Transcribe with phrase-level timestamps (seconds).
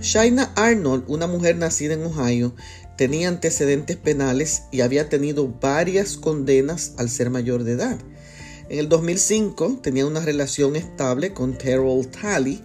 [0.00, 2.54] Shaina Arnold, una mujer nacida en Ohio,
[2.96, 7.98] tenía antecedentes penales y había tenido varias condenas al ser mayor de edad.
[8.70, 12.62] En el 2005 tenía una relación estable con Terrell Talley.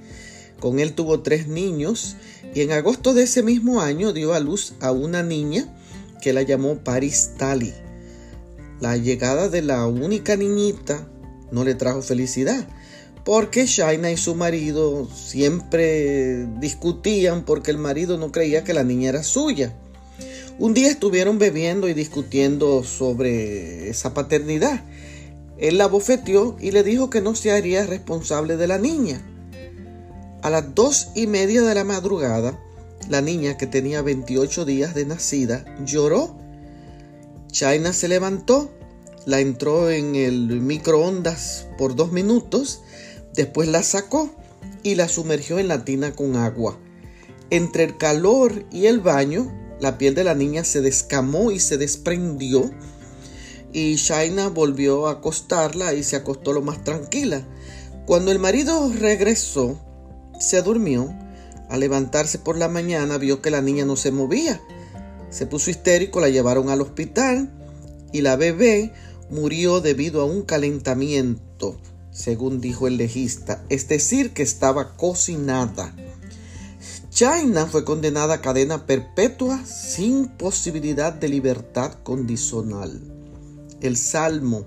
[0.62, 2.16] Con él tuvo tres niños
[2.54, 5.68] y en agosto de ese mismo año dio a luz a una niña
[6.22, 7.74] que la llamó Paris Talley.
[8.80, 11.06] La llegada de la única niñita
[11.52, 12.66] no le trajo felicidad
[13.26, 19.10] porque Shaina y su marido siempre discutían porque el marido no creía que la niña
[19.10, 19.74] era suya.
[20.60, 24.82] Un día estuvieron bebiendo y discutiendo sobre esa paternidad.
[25.58, 29.22] Él la bofeteó y le dijo que no se haría responsable de la niña.
[30.44, 32.60] A las dos y media de la madrugada,
[33.10, 36.38] la niña, que tenía 28 días de nacida, lloró.
[37.52, 38.72] China se levantó,
[39.26, 42.84] la entró en el microondas por dos minutos,
[43.36, 44.30] después la sacó
[44.84, 46.78] y la sumergió en la tina con agua.
[47.50, 51.78] Entre el calor y el baño, la piel de la niña se descamó y se
[51.78, 52.72] desprendió.
[53.74, 57.46] Y Shaina volvió a acostarla y se acostó lo más tranquila.
[58.06, 59.80] Cuando el marido regresó,
[60.40, 61.14] se durmió.
[61.70, 64.62] Al levantarse por la mañana vio que la niña no se movía.
[65.30, 67.52] Se puso histérico, la llevaron al hospital
[68.14, 68.94] y la bebé
[69.30, 71.78] murió debido a un calentamiento,
[72.16, 75.94] según dijo el legista, es decir, que estaba cocinada.
[77.10, 83.02] China fue condenada a cadena perpetua sin posibilidad de libertad condicional.
[83.82, 84.66] El Salmo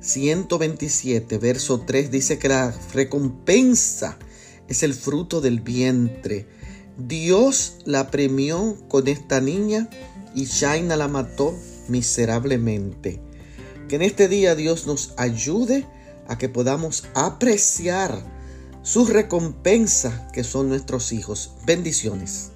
[0.00, 4.18] 127, verso 3 dice que la recompensa
[4.66, 6.48] es el fruto del vientre.
[6.98, 9.88] Dios la premió con esta niña
[10.34, 11.54] y Shaina la mató
[11.86, 13.20] miserablemente.
[13.88, 15.86] Que en este día Dios nos ayude
[16.28, 18.22] a que podamos apreciar
[18.82, 21.54] sus recompensas que son nuestros hijos.
[21.66, 22.52] Bendiciones.